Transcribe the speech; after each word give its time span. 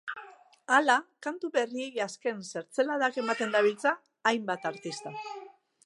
Hala, 0.77 0.95
kantu 1.27 1.51
berriei 1.57 2.01
azken 2.07 2.41
zertzeladak 2.55 3.21
ematen 3.25 3.55
dabiltza 3.57 3.95
hainbat 4.33 4.71
artista. 4.73 5.17